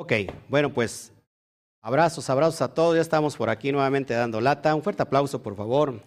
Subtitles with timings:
[0.00, 0.12] Ok,
[0.48, 1.12] bueno, pues
[1.82, 2.94] abrazos, abrazos a todos.
[2.94, 4.72] Ya estamos por aquí nuevamente dando lata.
[4.76, 6.00] Un fuerte aplauso, por favor.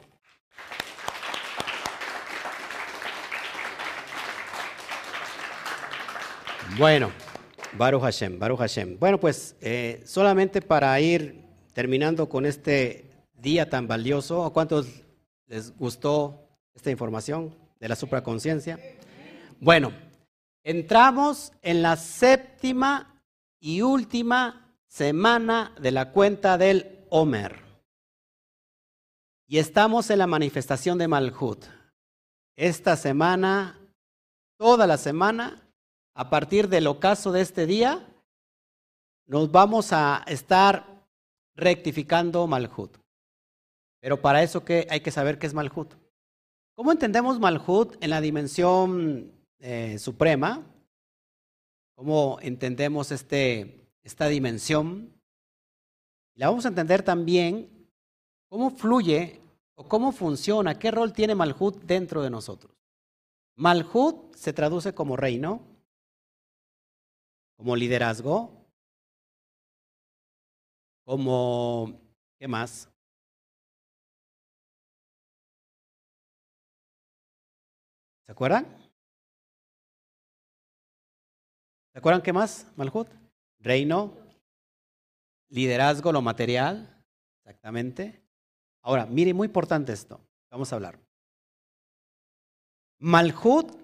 [6.78, 7.12] Bueno,
[7.74, 8.98] Baruch Hashem, Baruch Hashem.
[8.98, 14.88] Bueno, pues eh, solamente para ir terminando con este día tan valioso, ¿a cuántos
[15.48, 18.80] les gustó esta información de la supraconciencia?
[19.60, 19.92] Bueno,
[20.64, 23.11] entramos en la séptima
[23.62, 27.62] y última semana de la cuenta del Homer.
[29.48, 31.66] Y estamos en la manifestación de Malhut.
[32.58, 33.80] Esta semana,
[34.58, 35.62] toda la semana,
[36.16, 38.08] a partir del ocaso de este día,
[39.28, 41.06] nos vamos a estar
[41.56, 42.98] rectificando Malhut.
[44.02, 45.94] Pero para eso que hay que saber qué es Malhut.
[46.76, 50.64] ¿Cómo entendemos Malhut en la dimensión eh, suprema?
[52.02, 55.22] ¿Cómo entendemos este, esta dimensión?
[56.34, 57.88] La vamos a entender también
[58.50, 59.40] cómo fluye
[59.76, 62.76] o cómo funciona, qué rol tiene Malhut dentro de nosotros.
[63.56, 65.62] Malhut se traduce como reino,
[67.56, 68.66] como liderazgo,
[71.06, 72.02] como,
[72.40, 72.90] ¿qué más?
[78.26, 78.81] ¿Se acuerdan?
[81.92, 83.10] ¿Se acuerdan qué más, Malhut?
[83.60, 84.18] Reino,
[85.50, 87.04] liderazgo, lo material,
[87.44, 88.22] exactamente.
[88.82, 91.00] Ahora, mire, muy importante esto, vamos a hablar.
[93.00, 93.76] Malhut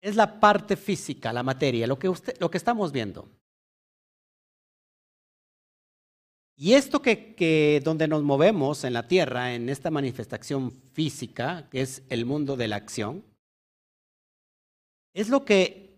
[0.00, 3.28] es la parte física, la materia, lo que, usted, lo que estamos viendo.
[6.56, 11.82] Y esto que, que, donde nos movemos en la tierra, en esta manifestación física, que
[11.82, 13.24] es el mundo de la acción,
[15.14, 15.89] es lo que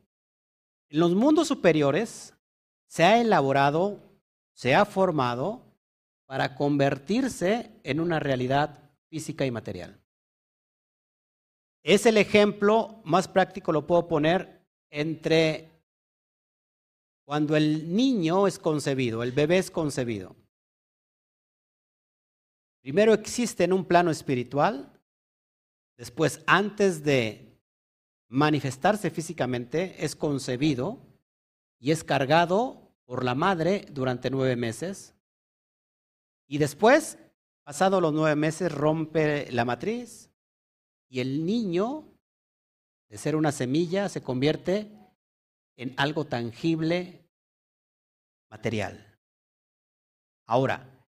[0.92, 2.34] en los mundos superiores
[2.86, 3.98] se ha elaborado,
[4.52, 5.62] se ha formado
[6.26, 9.98] para convertirse en una realidad física y material.
[11.82, 14.60] Es el ejemplo más práctico, lo puedo poner
[14.90, 15.70] entre
[17.24, 20.36] cuando el niño es concebido, el bebé es concebido.
[22.82, 24.92] Primero existe en un plano espiritual,
[25.96, 27.51] después antes de
[28.32, 30.98] manifestarse físicamente es concebido
[31.78, 35.14] y es cargado por la madre durante nueve meses.
[36.46, 37.18] Y después,
[37.62, 40.30] pasado los nueve meses, rompe la matriz,
[41.10, 42.08] y el niño,
[43.10, 44.90] de ser una semilla, se convierte
[45.76, 47.28] en algo tangible,
[48.48, 49.18] material.
[50.46, 51.06] Ahora,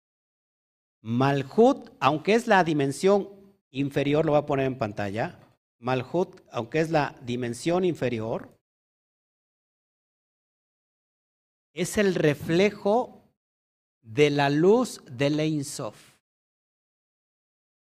[1.01, 3.29] Malhut, aunque es la dimensión
[3.71, 5.41] inferior, lo voy a poner en pantalla,
[5.79, 8.59] Malhut, aunque es la dimensión inferior,
[11.73, 13.23] es el reflejo
[14.03, 15.97] de la luz de Ein Sof.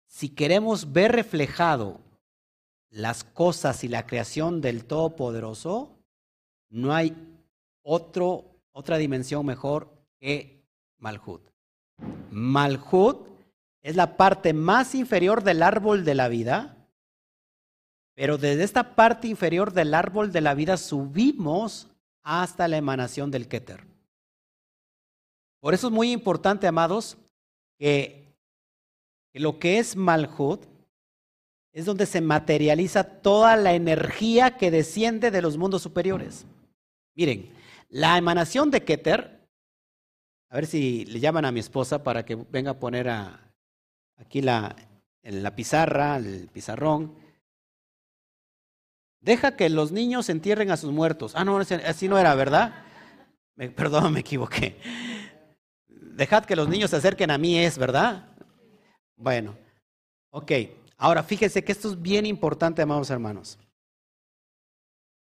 [0.07, 1.99] Si queremos ver reflejado
[2.89, 5.97] las cosas y la creación del Todopoderoso,
[6.69, 7.15] no hay
[7.83, 10.63] otro, otra dimensión mejor que
[10.99, 11.41] Malhut.
[12.29, 13.27] Malhut
[13.81, 16.76] es la parte más inferior del árbol de la vida,
[18.17, 21.87] pero desde esta parte inferior del árbol de la vida subimos
[22.23, 23.85] hasta la emanación del Keter.
[25.59, 27.15] Por eso es muy importante, amados,
[27.77, 28.25] que,
[29.33, 30.65] lo que es Malhut
[31.71, 36.47] es donde se materializa toda la energía que desciende de los mundos superiores.
[37.13, 37.51] Miren,
[37.87, 39.47] la emanación de Keter,
[40.49, 43.09] a ver si le llaman a mi esposa para que venga a poner
[44.15, 44.75] aquí la,
[45.21, 47.26] en la pizarra, el pizarrón.
[49.27, 51.33] Deja que los niños entierren a sus muertos.
[51.35, 52.85] Ah, no, así no era, ¿verdad?
[53.75, 54.77] perdón, me equivoqué.
[55.89, 58.29] Dejad que los niños se acerquen a mí, es, ¿verdad?
[59.17, 59.57] Bueno,
[60.29, 60.51] ok.
[60.95, 63.59] Ahora, fíjense que esto es bien importante, amados hermanos.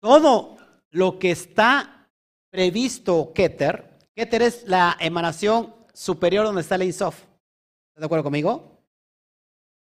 [0.02, 0.58] Todo
[0.92, 2.10] lo que está
[2.52, 7.22] previsto Keter, Keter es la emanación superior donde está el Insof.
[7.22, 8.84] ¿Estás de acuerdo conmigo?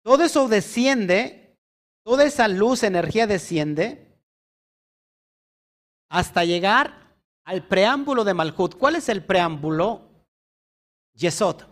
[0.03, 1.59] Todo eso desciende,
[2.03, 4.08] toda esa luz, energía desciende
[6.09, 8.77] hasta llegar al preámbulo de Malhut.
[8.77, 10.03] ¿Cuál es el preámbulo?
[11.15, 11.63] Yesod.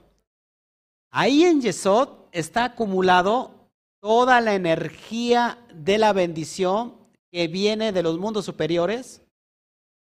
[1.11, 6.97] Ahí en Yesod está acumulado toda la energía de la bendición
[7.31, 9.23] que viene de los mundos superiores.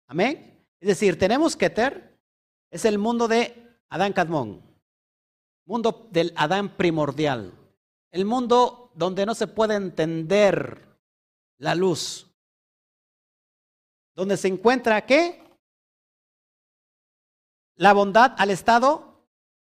[0.06, 0.64] Amén.
[0.80, 2.18] Es decir, tenemos Keter,
[2.70, 4.62] es el mundo de Adán Cadmón,
[5.64, 7.52] mundo del Adán primordial,
[8.10, 10.86] el mundo donde no se puede entender
[11.58, 12.27] la luz,
[14.18, 15.40] donde se encuentra qué?
[17.76, 19.22] la bondad al estado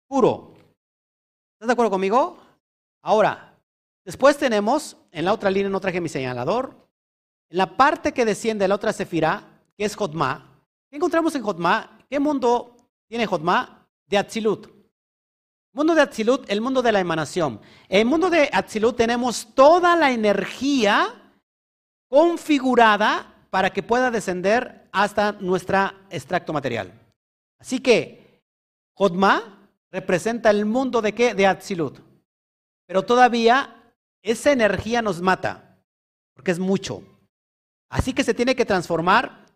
[0.08, 0.55] puro.
[1.55, 2.37] ¿Estás de acuerdo conmigo?
[3.00, 3.56] Ahora,
[4.05, 6.88] después tenemos, en la otra línea no traje mi señalador,
[7.49, 10.61] en la parte que desciende de la otra sefirá, que es Jotma.
[10.91, 12.00] ¿Qué encontramos en Jotma?
[12.11, 12.76] ¿Qué mundo
[13.06, 13.87] tiene Jotma?
[14.08, 14.67] De Atzilut.
[15.73, 17.61] Mundo de Atzilut, el mundo de la emanación.
[17.88, 21.32] En el mundo de Atzilut tenemos toda la energía
[22.08, 26.93] configurada para que pueda descender hasta nuestro extracto material.
[27.58, 28.41] Así que
[28.94, 31.35] Jotma representa el mundo de qué?
[31.35, 31.99] De Atzilut.
[32.87, 33.76] Pero todavía
[34.23, 35.79] esa energía nos mata,
[36.35, 37.02] porque es mucho.
[37.88, 39.47] Así que se tiene que transformar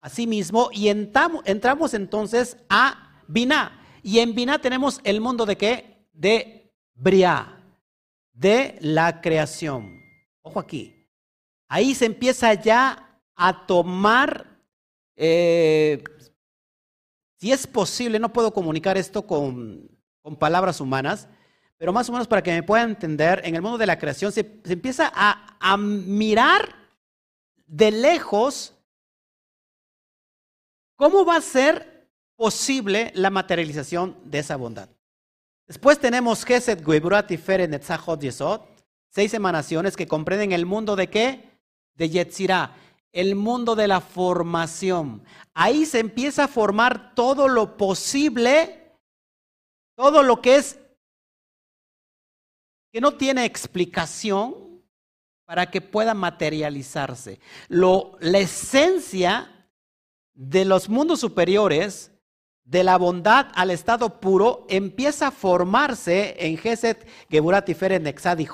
[0.00, 3.80] a sí mismo y entramos, entonces a Binah.
[4.02, 6.06] Y en Binah tenemos el mundo de qué?
[6.12, 7.60] De Briah,
[8.32, 10.00] de la creación.
[10.42, 11.08] Ojo aquí.
[11.68, 13.05] Ahí se empieza ya
[13.36, 14.46] a tomar,
[15.14, 16.02] eh,
[17.36, 19.94] si es posible, no puedo comunicar esto con,
[20.40, 21.28] palabras humanas,
[21.76, 24.32] pero más o menos para que me puedan entender, en el mundo de la creación
[24.32, 26.74] se, empieza a, a mirar
[27.66, 28.72] de lejos
[30.96, 34.88] cómo va a ser posible la materialización de esa bondad.
[35.68, 38.62] Después tenemos Geset, Gueburat, Tiferet, Netzachot, Yesod,
[39.08, 41.60] seis emanaciones que comprenden el mundo de qué?
[41.94, 42.74] De Yetzirah
[43.16, 45.22] el mundo de la formación.
[45.54, 48.92] Ahí se empieza a formar todo lo posible,
[49.96, 50.78] todo lo que es,
[52.92, 54.82] que no tiene explicación
[55.46, 57.40] para que pueda materializarse.
[57.68, 59.66] Lo, la esencia
[60.34, 62.12] de los mundos superiores,
[62.64, 68.48] de la bondad al estado puro, empieza a formarse en Geset, Geburat, Tiferet, Nexad y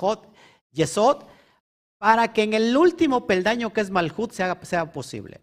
[0.71, 1.25] Yesod,
[2.03, 5.39] para que en el último peldaño que es Malhut sea, sea posible.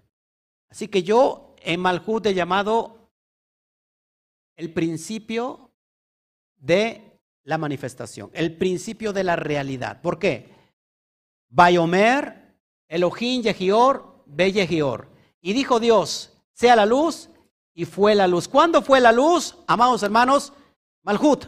[0.70, 3.10] Así que yo en Malhut he llamado
[4.58, 5.72] el principio
[6.58, 10.02] de la manifestación, el principio de la realidad.
[10.02, 10.50] ¿Por qué?
[11.48, 12.58] Bayomer,
[12.90, 15.08] Elohim, Yehior, Be Yehior.
[15.40, 17.30] Y dijo Dios, sea la luz,
[17.74, 18.50] y fue la luz.
[18.50, 20.52] ¿Cuándo fue la luz, amados hermanos?
[21.04, 21.46] Malhut.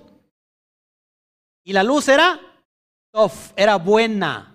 [1.65, 2.39] Y la luz era
[3.11, 4.50] Tof, era buena.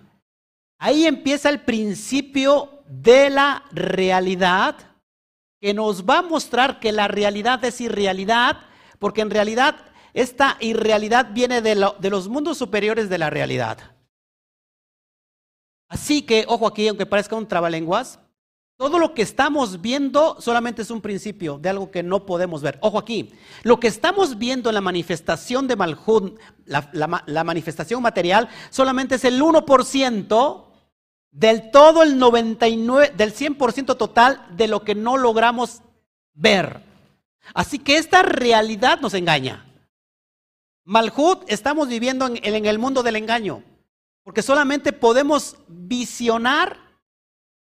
[0.78, 4.76] Ahí empieza el principio de la realidad
[5.60, 8.60] que nos va a mostrar que la realidad es irrealidad,
[8.98, 9.76] porque en realidad
[10.12, 13.96] esta irrealidad viene de, los mundos superiores de la realidad.
[15.88, 18.18] Así que, ojo aquí, aunque parezca un trabalenguas,
[18.76, 22.78] todo lo que estamos viendo solamente es un principio de algo que no podemos ver.
[22.82, 23.32] Ojo aquí,
[23.62, 29.40] lo que estamos viendo en la manifestación de Malhud, la, manifestación material, solamente es el
[29.40, 30.64] 1%
[31.30, 35.80] del todo el 99, del 100% total de lo que no logramos
[36.34, 36.82] ver.
[37.54, 39.64] Así que esta realidad nos engaña.
[40.84, 43.62] Malhut estamos viviendo en, en el mundo del engaño,
[44.22, 46.85] porque solamente podemos visionar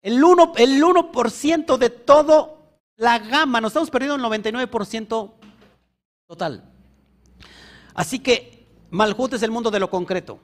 [0.03, 2.63] el 1%, el 1 de todo
[2.97, 5.33] la gama, nos estamos perdiendo el 99%
[6.27, 6.73] total.
[7.95, 10.41] Así que Malhut es el mundo de lo concreto.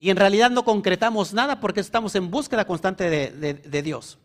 [0.00, 4.18] Y en realidad no concretamos nada porque estamos en búsqueda constante de, Dios.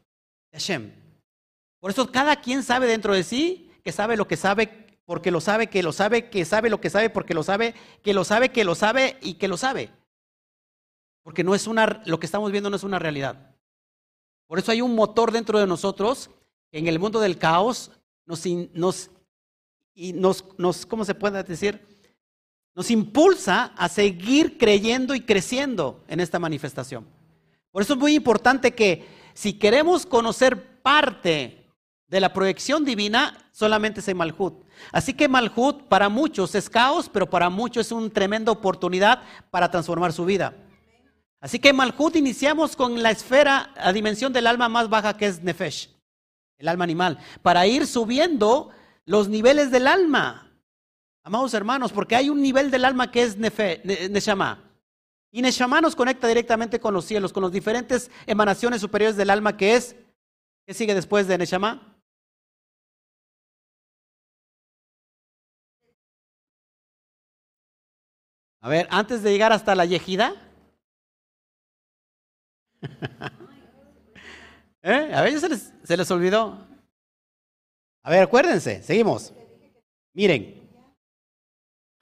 [1.80, 5.42] Por eso cada quien sabe dentro de sí que sabe lo que sabe, porque lo
[5.42, 8.50] sabe, que lo sabe, que sabe lo que sabe, porque lo sabe, que lo sabe,
[8.50, 9.90] que lo sabe y que lo sabe.
[11.24, 13.53] Porque no es una, lo que estamos viendo no es una realidad.
[14.48, 16.30] Por eso hay un motor dentro de nosotros
[16.72, 17.92] que en el mundo del caos
[18.26, 19.10] nos, nos,
[19.94, 21.94] y nos, nos ¿cómo se puede decir?
[22.76, 27.06] nos impulsa a seguir creyendo y creciendo en esta manifestación.
[27.72, 31.66] Por eso es muy importante que si queremos conocer parte
[32.08, 34.54] de la proyección divina, solamente es en Malhut.
[34.92, 39.70] Así que Malhut para muchos es caos, pero para muchos es una tremenda oportunidad para
[39.70, 40.54] transformar su vida.
[41.44, 45.44] Así que Malhut iniciamos con la esfera, la dimensión del alma más baja que es
[45.44, 45.90] Nefesh,
[46.58, 48.70] el alma animal, para ir subiendo
[49.04, 50.50] los niveles del alma.
[51.22, 54.72] Amados hermanos, porque hay un nivel del alma que es nefe, Neshama.
[55.32, 59.58] Y Neshama nos conecta directamente con los cielos, con las diferentes emanaciones superiores del alma
[59.58, 59.98] que es.
[60.66, 62.00] ¿Qué sigue después de Neshama?
[68.62, 70.53] A ver, antes de llegar hasta la Yejida.
[74.82, 75.12] ¿Eh?
[75.14, 76.68] A ver, se les, se les olvidó.
[78.04, 79.34] A ver, acuérdense, seguimos.
[80.14, 80.64] Miren,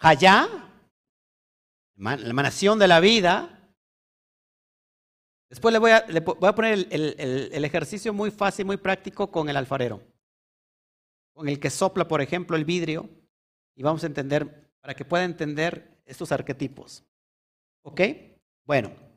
[0.04, 0.50] Allá,
[1.96, 3.72] la emanación de la vida.
[5.48, 9.58] Después le voy a, voy a poner el, ejercicio muy fácil, muy práctico con el
[9.58, 10.02] alfarero.
[11.34, 13.10] con el que sopla, por ejemplo, el vidrio,
[13.76, 17.06] y vamos a entender, para que pueda entender estos arquetipos.
[17.84, 18.02] ¿Ok?
[18.66, 19.11] Bueno.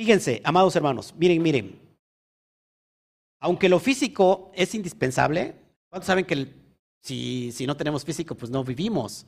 [0.00, 1.78] Fíjense, amados hermanos, miren, miren.
[3.38, 5.54] Aunque lo físico es indispensable,
[5.90, 6.54] ¿cuántos saben que
[7.02, 9.26] si, si no tenemos físico, pues no vivimos?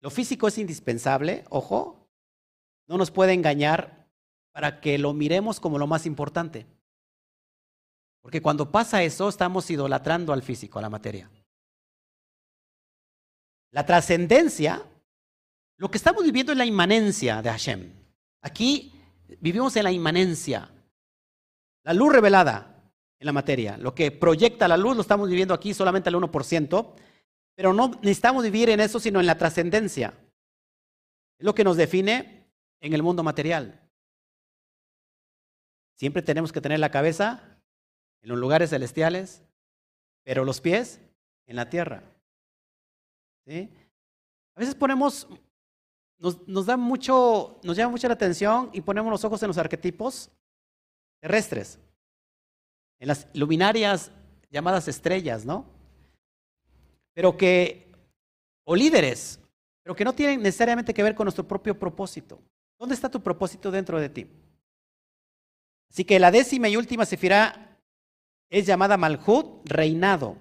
[0.00, 2.08] Lo físico es indispensable, ojo,
[2.88, 4.08] no nos puede engañar
[4.50, 6.66] para que lo miremos como lo más importante.
[8.22, 11.30] Porque cuando pasa eso, estamos idolatrando al físico, a la materia.
[13.72, 14.82] La trascendencia,
[15.76, 17.92] lo que estamos viviendo es la inmanencia de Hashem.
[18.40, 18.90] Aquí
[19.40, 20.70] vivimos en la inmanencia.
[21.84, 22.82] La luz revelada
[23.18, 23.76] en la materia.
[23.76, 26.94] Lo que proyecta la luz lo estamos viviendo aquí solamente al 1%,
[27.54, 30.14] pero no necesitamos vivir en eso, sino en la trascendencia.
[31.38, 32.46] Es lo que nos define
[32.80, 33.80] en el mundo material.
[35.96, 37.60] Siempre tenemos que tener la cabeza
[38.22, 39.42] en los lugares celestiales,
[40.24, 41.00] pero los pies
[41.46, 42.02] en la tierra.
[43.46, 45.28] A veces ponemos,
[46.18, 49.58] nos, nos, da mucho, nos llama mucho la atención y ponemos los ojos en los
[49.58, 50.30] arquetipos
[51.20, 51.78] terrestres,
[53.00, 54.10] en las luminarias
[54.50, 55.64] llamadas estrellas, ¿no?
[57.14, 57.90] Pero que,
[58.64, 59.40] o líderes,
[59.82, 62.40] pero que no tienen necesariamente que ver con nuestro propio propósito.
[62.78, 64.26] ¿Dónde está tu propósito dentro de ti?
[65.90, 67.78] Así que la décima y última sefirá
[68.50, 70.36] es llamada Malhut, reinado.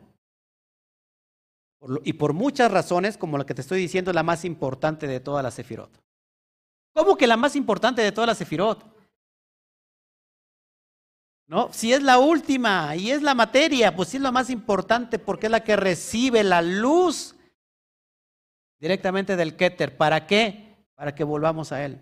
[2.03, 5.19] Y por muchas razones, como la que te estoy diciendo, es la más importante de
[5.19, 6.01] todas las sefirot.
[6.93, 8.85] ¿Cómo que la más importante de todas las sefirot?
[11.47, 11.71] ¿No?
[11.73, 15.47] Si es la última y es la materia, pues sí es la más importante porque
[15.47, 17.35] es la que recibe la luz
[18.79, 19.97] directamente del Keter.
[19.97, 20.87] ¿Para qué?
[20.95, 22.01] Para que volvamos a él.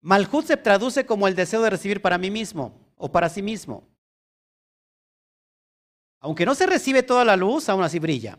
[0.00, 3.95] Malhut se traduce como el deseo de recibir para mí mismo o para sí mismo.
[6.20, 8.38] Aunque no se recibe toda la luz, aún así brilla.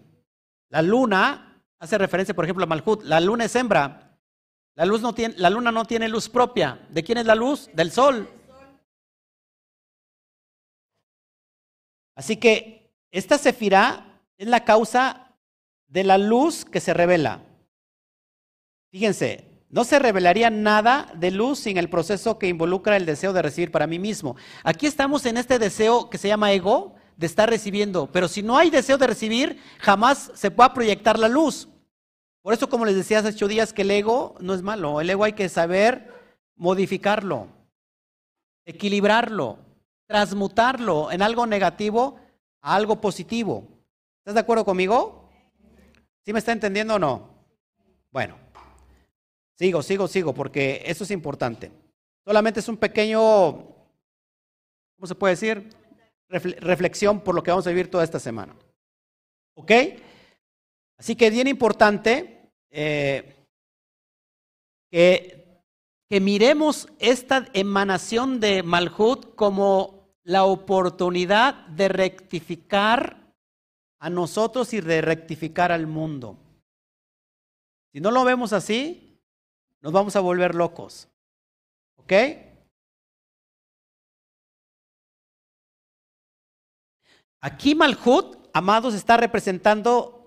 [0.69, 3.03] La luna hace referencia, por ejemplo, a Malhut.
[3.03, 4.19] La luna es hembra.
[4.75, 6.86] La, luz no tiene, luna no tiene luz propia.
[6.89, 7.69] ¿De quién es la luz?
[7.74, 8.29] Del sol.
[12.15, 15.36] Así que esta sefirá es la causa
[15.88, 17.41] de la luz que se revela.
[18.91, 23.41] Fíjense, no se revelaría nada de luz sin el proceso que involucra el deseo de
[23.41, 24.36] recibir para mí mismo.
[24.63, 28.09] Aquí estamos en este deseo que se llama ego, de estar recibiendo.
[28.12, 31.67] Pero si no hay deseo de recibir, jamás se pueda proyectar la luz.
[32.41, 35.01] Por eso, como les decía hace ocho días, que el ego no es malo.
[35.01, 36.13] El ego hay que saber
[36.55, 37.47] modificarlo,
[38.65, 39.57] equilibrarlo,
[40.07, 42.19] transmutarlo en algo negativo
[42.62, 43.67] a algo positivo.
[44.19, 45.29] ¿Estás de acuerdo conmigo?
[46.24, 47.29] ¿Sí me está entendiendo o no?
[48.12, 48.38] Bueno,
[49.55, 51.71] sigo, sigo, sigo, porque eso es importante.
[52.25, 53.19] Solamente es un pequeño,
[54.95, 55.69] ¿cómo se puede decir?
[56.29, 58.55] Reflexión por lo que vamos a vivir toda esta semana.
[59.55, 59.72] ¿Ok?
[60.98, 63.36] Así que es bien importante eh,
[64.91, 65.62] que,
[66.10, 73.34] que miremos esta emanación de Malhut como la oportunidad de rectificar
[74.00, 76.38] a nosotros y de rectificar al mundo.
[77.93, 79.19] Si no lo vemos así,
[79.81, 81.07] nos vamos a volver locos.
[81.98, 82.13] ¿Ok?
[87.41, 90.17] Aquí Malhut, amados, está representando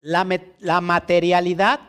[0.00, 1.80] la, materialidad,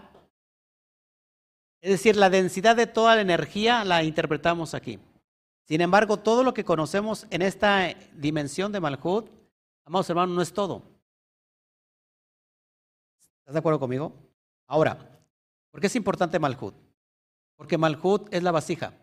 [1.81, 4.99] es decir, la densidad de toda la energía la interpretamos aquí.
[5.65, 9.29] Sin embargo, todo lo que conocemos en esta dimensión de Malhut,
[9.85, 10.83] amados hermanos, no es todo.
[13.39, 14.13] ¿Estás de acuerdo conmigo?
[14.67, 14.97] Ahora,
[15.69, 16.73] ¿por qué es importante Malhut?
[17.55, 18.93] Porque Malhut es la vasija.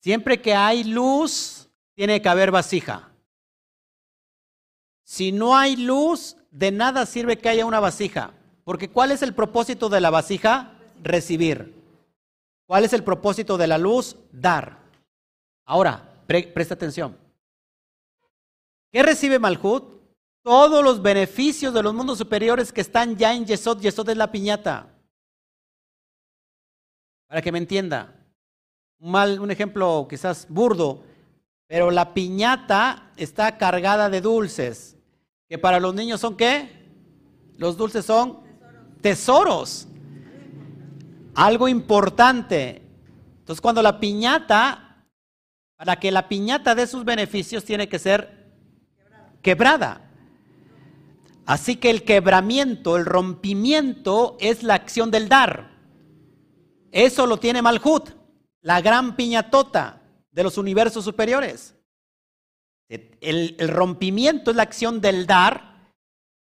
[0.00, 1.65] Siempre que hay luz,
[1.96, 3.10] tiene que haber vasija.
[5.02, 8.34] Si no hay luz, de nada sirve que haya una vasija.
[8.64, 10.78] Porque ¿cuál es el propósito de la vasija?
[11.02, 11.74] Recibir.
[12.66, 14.16] ¿Cuál es el propósito de la luz?
[14.30, 14.78] Dar.
[15.64, 17.16] Ahora, presta atención.
[18.92, 19.84] ¿Qué recibe Malhut?
[20.42, 23.80] Todos los beneficios de los mundos superiores que están ya en Yesod.
[23.80, 24.92] Yesod es la piñata.
[27.26, 28.14] Para que me entienda.
[28.98, 31.04] Mal, un ejemplo quizás burdo.
[31.68, 34.96] Pero la piñata está cargada de dulces.
[35.48, 36.86] ¿Que para los niños son qué?
[37.56, 38.40] Los dulces son
[39.00, 39.88] tesoros.
[41.34, 42.82] Algo importante.
[43.38, 45.04] Entonces cuando la piñata,
[45.76, 48.52] para que la piñata dé sus beneficios, tiene que ser
[49.42, 50.02] quebrada.
[51.46, 55.70] Así que el quebramiento, el rompimiento es la acción del dar.
[56.90, 58.10] Eso lo tiene Malhut,
[58.62, 60.05] la gran piñatota
[60.36, 61.74] de los universos superiores.
[62.88, 65.90] El, rompimiento es la acción del dar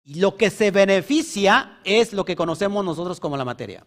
[0.03, 3.85] y lo que se beneficia es lo que conocemos nosotros como la materia.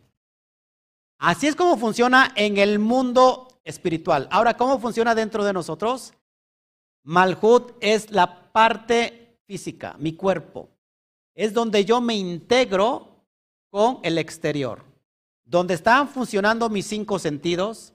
[1.18, 4.26] Así es como funciona en el mundo espiritual.
[4.32, 6.12] Ahora, ¿cómo funciona dentro de nosotros?
[7.04, 10.68] Malhut es la parte física, mi cuerpo.
[11.32, 13.24] Es donde yo me integro
[13.70, 14.82] con el exterior.
[15.44, 17.91] Donde están funcionando mis cinco sentidos,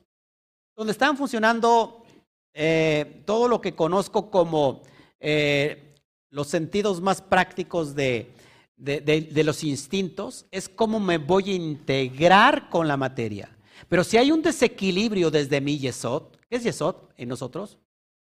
[0.78, 2.06] donde están funcionando
[2.54, 4.84] eh, todo lo que conozco como
[5.20, 5.96] eh,
[6.30, 8.32] los sentidos más prácticos de,
[8.78, 13.50] los instintos, es cómo me voy a integrar con la materia.
[13.90, 17.80] Pero si hay un desequilibrio desde mi yesod, ¿qué es yesod en nosotros?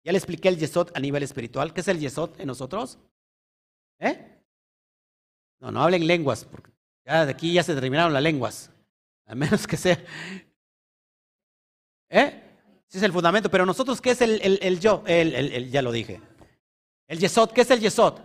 [0.05, 1.73] Ya le expliqué el yesod a nivel espiritual.
[1.73, 2.99] ¿Qué es el yesod en nosotros?
[3.99, 4.43] ¿Eh?
[5.61, 6.71] No, no hablen lenguas, porque
[7.07, 8.71] ya de aquí ya se terminaron las lenguas.
[9.25, 9.99] A menos que sea.
[12.13, 12.43] ¿Eh?
[12.89, 13.51] Ese es el fundamento.
[13.51, 15.03] Pero nosotros, ¿qué es el, el, yo?
[15.07, 16.21] El, ya lo dije.
[17.09, 18.19] El yesod, ¿qué es el yesod?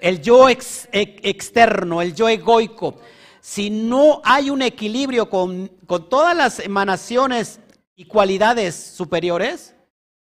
[0.00, 2.98] El yo externo, el yo egoico.
[3.40, 7.60] Si no hay un equilibrio con, con todas las emanaciones
[7.94, 9.74] y cualidades superiores,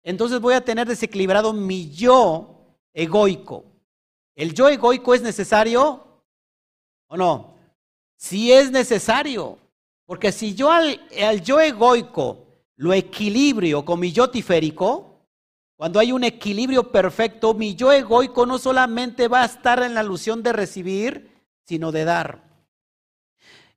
[0.02, 3.64] entonces voy a tener desequilibrado mi yo egoico.
[4.34, 6.22] ¿El yo egoico es necesario
[7.06, 7.56] o no?
[8.16, 9.58] Si es necesario,
[10.06, 11.00] porque si yo al,
[11.42, 12.41] yo egoico
[12.82, 15.20] lo equilibrio con mi yo tiférico,
[15.76, 20.00] cuando hay un equilibrio perfecto, mi yo egoico no solamente va a estar en la
[20.00, 21.30] alusión de recibir,
[21.64, 22.42] sino de dar.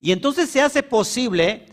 [0.01, 1.67] Y entonces se hace posible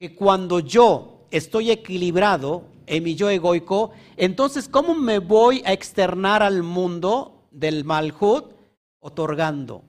[0.00, 6.42] que cuando yo estoy equilibrado en mi yo egoico, entonces ¿cómo me voy a externar
[6.42, 7.38] al mundo?
[7.52, 8.54] del Malhut
[8.98, 9.84] otorgando.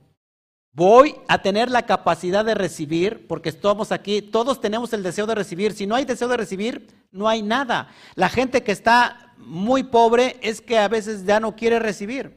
[0.76, 5.36] Voy a tener la capacidad de recibir, porque estamos aquí, todos tenemos el deseo de
[5.36, 5.72] recibir.
[5.72, 7.88] Si no hay deseo de recibir, no hay nada.
[8.16, 12.36] La gente que está muy pobre es que a veces ya no quiere recibir.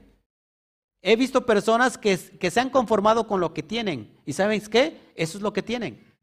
[1.02, 4.16] He visto personas que, que se han conformado con lo que tienen.
[4.24, 5.12] ¿Y sabéis qué?
[5.16, 6.16] Eso es lo que tienen.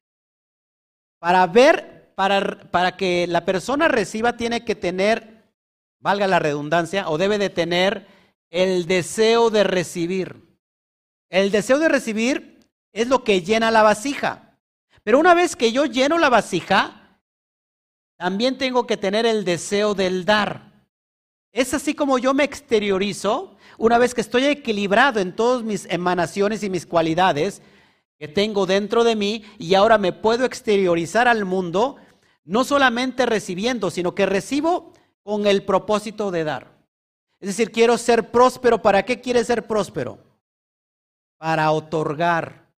[1.19, 5.51] Para ver, para, para que la persona reciba, tiene que tener,
[5.99, 8.07] valga la redundancia, o debe de tener
[8.51, 10.44] el deseo de recibir.
[11.35, 12.61] El deseo de recibir
[12.93, 14.57] es lo que llena la vasija.
[15.03, 17.19] Pero una vez que yo lleno la vasija,
[18.17, 20.71] también tengo que tener el deseo del dar.
[21.51, 26.63] Es así como yo me exteriorizo una vez que estoy equilibrado en todas mis emanaciones
[26.63, 27.63] y mis cualidades
[28.17, 31.97] que tengo dentro de mí y ahora me puedo exteriorizar al mundo,
[32.45, 34.93] no solamente recibiendo, sino que recibo
[35.25, 36.79] con el propósito de dar.
[37.41, 38.81] Es decir, quiero ser próspero.
[38.81, 40.34] ¿Para qué quiere ser próspero?
[41.45, 42.71] Para otorgar,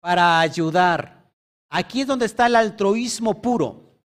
[0.00, 1.30] para ayudar.
[1.68, 4.00] Aquí es donde está el altruismo puro.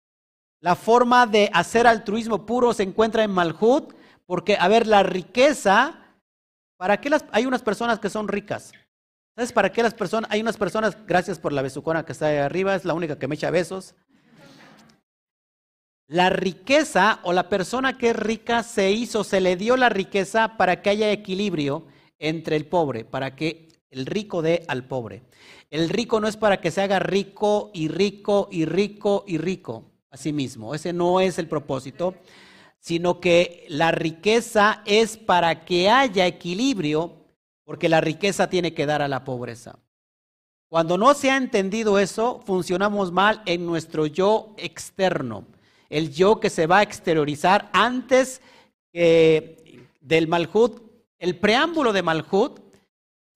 [0.59, 3.93] La forma de hacer altruismo puro se encuentra en Malhut,
[4.25, 6.17] porque, a ver, la riqueza,
[6.77, 8.71] ¿para qué las, hay unas personas que son ricas?
[9.35, 10.31] ¿Sabes para qué las personas?
[10.31, 13.27] Hay unas personas, gracias por la besucona que está ahí arriba, es la única que
[13.27, 13.93] me echa besos.
[16.07, 20.57] La riqueza o la persona que es rica se hizo, se le dio la riqueza
[20.57, 21.85] para que haya equilibrio
[22.17, 25.21] entre el pobre, para que el rico dé al pobre.
[25.69, 29.85] El rico no es para que se haga rico y rico y rico y rico
[30.09, 30.73] a sí mismo.
[30.73, 32.15] Ese no es el propósito,
[32.79, 37.13] sino que la riqueza es para que haya equilibrio,
[37.63, 39.77] porque la riqueza tiene que dar a la pobreza.
[40.67, 45.45] Cuando no se ha entendido eso, funcionamos mal en nuestro yo externo
[45.91, 48.41] el yo que se va a exteriorizar antes
[48.93, 50.81] del Malhut.
[51.19, 52.60] El preámbulo de Malhut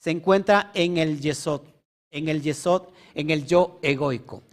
[0.05, 1.61] se encuentra en el Yesod,
[2.11, 2.83] en el Yesod,
[3.15, 4.43] en el yo egoico.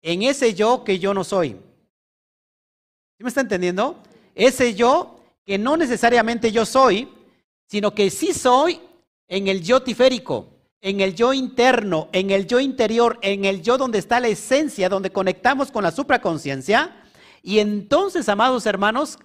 [0.00, 1.50] En ese yo que yo no soy.
[1.50, 3.98] ¿Sí me está entendiendo?
[4.34, 7.06] Ese yo que no necesariamente yo soy,
[7.66, 8.80] sino que sí soy
[9.26, 10.48] en el yo tiférico,
[10.80, 14.88] en el yo interno, en el yo interior, en el yo donde está la esencia,
[14.88, 17.04] donde conectamos con la supraconciencia,
[17.42, 19.18] y entonces, amados hermanos,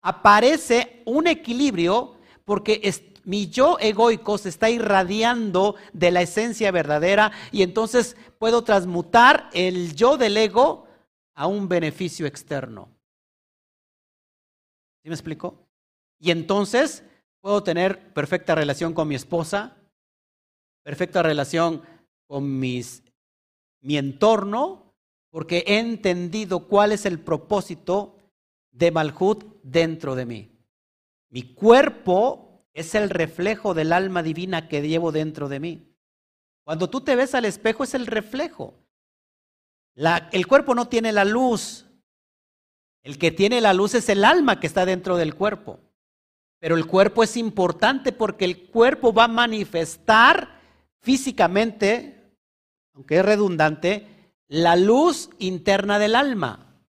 [0.00, 2.14] aparece un equilibrio
[2.46, 2.80] porque
[3.24, 9.94] mi yo egoico se está irradiando de la esencia verdadera y entonces puedo transmutar el
[9.94, 10.86] yo del ego
[11.34, 12.88] a un beneficio externo.
[15.02, 15.66] ¿Sí me explico?
[16.18, 17.02] Y entonces
[17.40, 19.76] puedo tener perfecta relación con mi esposa,
[20.82, 21.82] perfecta relación
[22.26, 23.02] con mis,
[23.80, 24.94] mi entorno,
[25.30, 28.18] porque he entendido cuál es el propósito
[28.72, 30.50] de Malhut dentro de mí.
[31.30, 32.49] Mi cuerpo
[32.80, 35.96] es el reflejo del alma divina que llevo dentro de mí.
[36.64, 38.74] Cuando tú te ves al espejo es el reflejo.
[40.32, 41.86] el cuerpo no tiene la luz.
[43.02, 45.80] El que tiene la luz es el alma que está dentro del cuerpo.
[46.58, 50.60] Pero el cuerpo es importante porque el cuerpo va a manifestar
[51.00, 52.36] físicamente,
[52.94, 56.82] aunque es redundante, la luz interna del alma,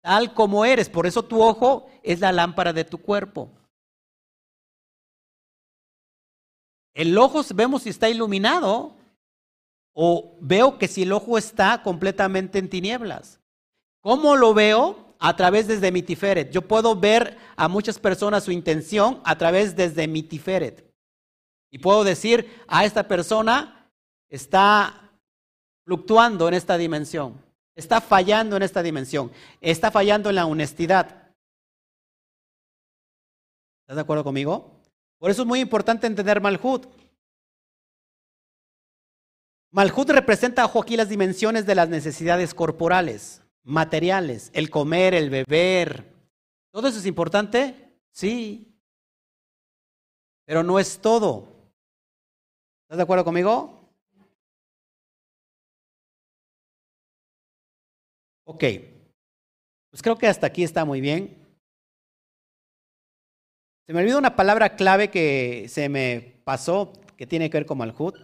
[0.00, 0.88] tal como eres.
[0.88, 3.57] Por eso tu ojo es la lámpara de tu cuerpo.
[6.98, 8.92] El ojo vemos si está iluminado
[9.94, 13.38] o veo que si el ojo está completamente en tinieblas.
[14.00, 15.14] ¿Cómo lo veo?
[15.20, 16.50] A través desde mi tiferet.
[16.50, 20.92] Yo puedo ver a muchas personas su intención a través desde mi tiferet.
[21.70, 23.88] Y puedo decir, a esta persona
[24.28, 25.12] está
[25.84, 27.40] fluctuando en esta dimensión,
[27.76, 29.30] está fallando en esta dimensión,
[29.60, 31.30] está fallando en la honestidad.
[33.82, 34.77] ¿Estás de acuerdo conmigo?
[35.18, 36.86] Por eso es muy importante entender Malhut.
[39.70, 46.14] Malhut representa, ojo aquí, las dimensiones de las necesidades corporales, materiales, el comer, el beber.
[46.72, 47.98] ¿Todo eso es importante?
[48.12, 48.74] Sí.
[50.46, 51.48] Pero no es todo.
[52.84, 53.92] ¿Estás de acuerdo conmigo?
[58.44, 58.64] Ok.
[59.90, 61.47] Pues creo que hasta aquí está muy bien.
[63.88, 67.78] Se me olvidó una palabra clave que se me pasó, que tiene que ver con
[67.78, 68.14] Malhut.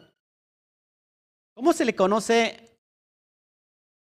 [1.55, 2.77] ¿Cómo se le conoce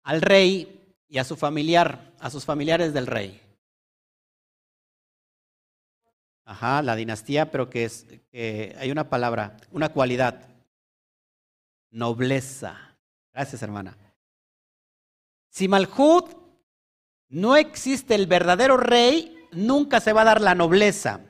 [0.03, 3.41] al rey y a su familiar, a sus familiares del rey?
[6.45, 10.47] Ajá, la dinastía, pero que es, que hay una palabra, una cualidad.
[11.89, 12.95] Nobleza.
[13.33, 13.97] Gracias, hermana.
[15.49, 16.29] Si Malhut
[17.27, 21.25] no existe el verdadero rey, nunca se va a dar la nobleza.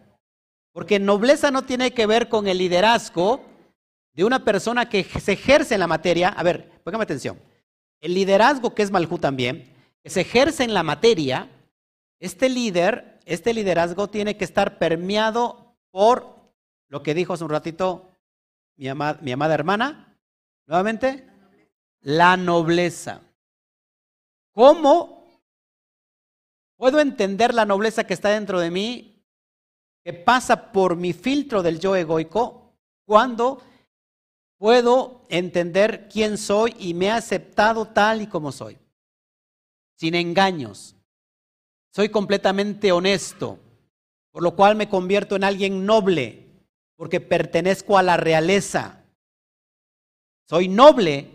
[0.79, 3.43] Porque nobleza no tiene que ver con el liderazgo,
[4.13, 7.37] de una persona que se ejerce en la materia, a ver, póngame atención,
[7.99, 11.49] el liderazgo que es Malhú también, que se ejerce en la materia,
[12.21, 16.33] este líder, este liderazgo tiene que estar permeado por
[16.87, 18.11] lo que dijo hace un ratito
[18.77, 18.87] mi,
[19.19, 20.17] mi amada hermana,
[20.65, 21.27] nuevamente,
[21.99, 23.19] la nobleza.
[24.53, 25.27] ¿Cómo
[26.77, 29.18] puedo entender la nobleza que está dentro de mí,
[30.03, 32.73] que pasa por mi filtro del yo egoico,
[33.05, 33.62] cuando
[34.57, 38.77] puedo entender quién soy y me ha aceptado tal y como soy,
[39.95, 40.95] sin engaños.
[41.91, 43.57] Soy completamente honesto,
[44.31, 46.45] por lo cual me convierto en alguien noble,
[46.95, 49.05] porque pertenezco a la realeza.
[50.47, 51.29] Soy noble,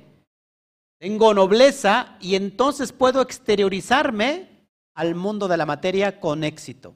[0.99, 6.95] tengo nobleza y entonces puedo exteriorizarme al mundo de la materia con éxito,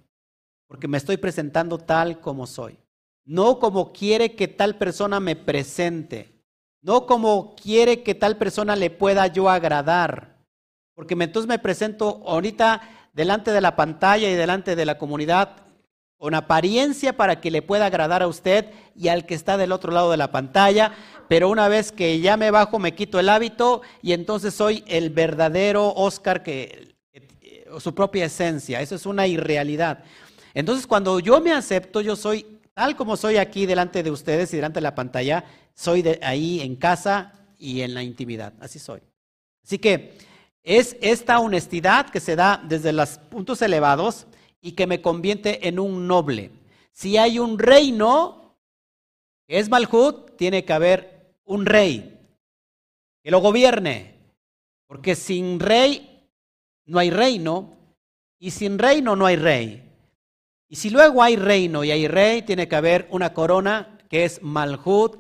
[0.68, 2.78] porque me estoy presentando tal como soy.
[3.24, 6.31] No como quiere que tal persona me presente,
[6.81, 10.37] no como quiere que tal persona le pueda yo agradar,
[10.94, 12.81] porque entonces me presento ahorita
[13.12, 15.57] delante de la pantalla y delante de la comunidad
[16.18, 19.92] con apariencia para que le pueda agradar a usted y al que está del otro
[19.92, 20.92] lado de la pantalla,
[21.28, 25.11] pero una vez que ya me bajo me quito el hábito y entonces soy el
[25.11, 26.96] verdadero Oscar que
[27.78, 30.02] su propia esencia, eso es una irrealidad.
[30.59, 34.57] Entonces cuando yo me acepto, yo soy Tal como soy aquí delante de ustedes y
[34.57, 35.44] delante de la pantalla,
[35.75, 38.55] soy de ahí en casa y en la intimidad.
[38.61, 39.01] Así soy.
[39.64, 40.16] Así que
[40.62, 44.29] es esta honestidad que se da desde los puntos elevados
[44.61, 46.53] y que me convierte en un noble.
[46.92, 48.57] Si hay un reino
[49.49, 52.16] que es Malhut, tiene que haber un rey
[53.25, 54.14] que lo gobierne.
[54.87, 56.29] Porque sin rey
[56.87, 57.77] no hay reino
[58.38, 59.88] y sin reino no hay rey.
[60.68, 64.42] Y si luego hay reino y hay rey, tiene que haber una corona que es
[64.42, 65.16] Malhut,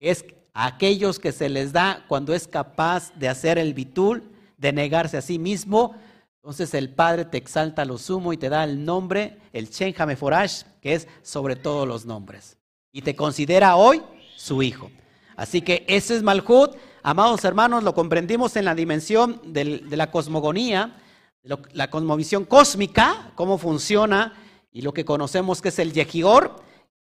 [0.00, 4.24] que es aquellos que se les da cuando es capaz de hacer el bitul,
[4.56, 5.94] de negarse a sí mismo.
[6.42, 10.62] Entonces el Padre te exalta lo sumo y te da el nombre, el Shen Hameforash,
[10.80, 12.56] que es sobre todos los nombres.
[12.92, 14.02] Y te considera hoy
[14.36, 14.90] su hijo.
[15.36, 16.74] Así que ese es Malhut.
[17.04, 20.96] Amados hermanos, lo comprendimos en la dimensión de la cosmogonía,
[21.42, 24.34] la cosmovisión cósmica, cómo funciona
[24.72, 26.56] y lo que conocemos que es el Yehior,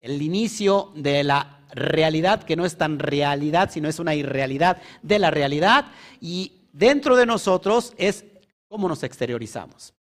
[0.00, 5.18] el inicio de la realidad, que no es tan realidad, sino es una irrealidad de
[5.18, 5.86] la realidad,
[6.20, 8.24] y dentro de nosotros es
[8.68, 9.94] cómo nos exteriorizamos.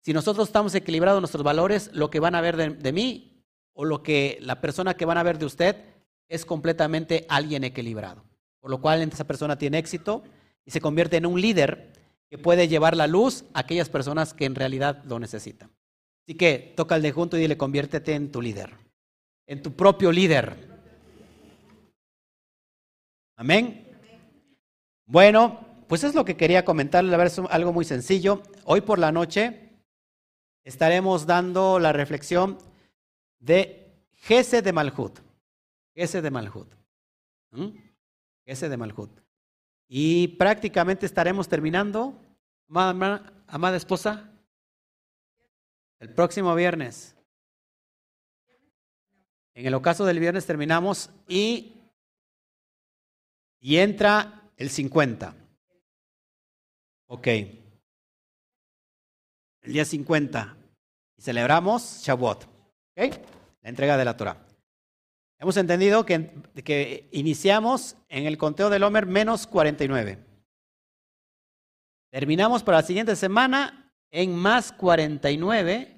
[0.00, 3.44] Si nosotros estamos equilibrados en nuestros valores, lo que van a ver de, de mí
[3.72, 5.76] o lo que la persona que van a ver de usted
[6.28, 8.24] es completamente alguien equilibrado.
[8.60, 10.22] Por lo cual esa persona tiene éxito
[10.64, 11.92] y se convierte en un líder
[12.28, 15.70] que puede llevar la luz a aquellas personas que en realidad lo necesitan.
[16.24, 18.70] Así que toca el de junto y dile, conviértete en tu líder,
[19.46, 20.70] en tu propio líder.
[23.36, 23.88] Amén.
[25.04, 28.42] Bueno, pues es lo que quería comentarles, a ver, es algo muy sencillo.
[28.64, 29.70] Hoy por la noche
[30.64, 32.58] estaremos dando la reflexión
[33.40, 35.18] de Gese de Malhut.
[35.94, 36.72] Gese de Malhut.
[37.50, 37.76] ¿Mm?
[38.46, 39.10] Gese de Malhut.
[39.88, 42.14] Y prácticamente estaremos terminando,
[42.68, 44.31] amada, amada esposa,
[46.02, 47.14] el próximo viernes.
[49.54, 51.80] En el ocaso del viernes terminamos y,
[53.60, 55.36] y entra el 50.
[57.06, 57.26] Ok.
[57.28, 57.52] El
[59.72, 60.56] día 50.
[61.18, 62.46] Y celebramos Shavuot.
[62.46, 63.20] ¿Ok?
[63.62, 64.44] La entrega de la Torah.
[65.38, 66.32] Hemos entendido que,
[66.64, 70.18] que iniciamos en el conteo del Homer menos 49.
[72.10, 75.91] Terminamos para la siguiente semana en más 49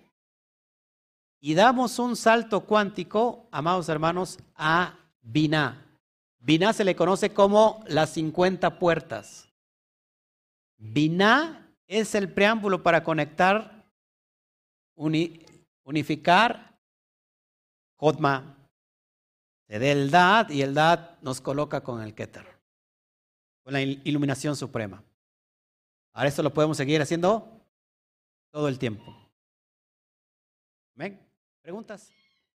[1.46, 5.78] y damos un salto cuántico, amados hermanos, a Binah.
[6.38, 9.52] Binah se le conoce como las 50 puertas.
[10.78, 13.84] Binah es el preámbulo para conectar,
[15.84, 16.80] unificar
[17.96, 18.56] Jotma.
[19.68, 22.46] Se da el Dad y el Dad nos coloca con el Keter,
[23.62, 25.04] con la iluminación suprema.
[26.14, 27.60] Ahora esto lo podemos seguir haciendo
[28.50, 29.14] todo el tiempo.
[30.94, 31.23] ¿Ven?
[31.64, 32.12] ¿Preguntas?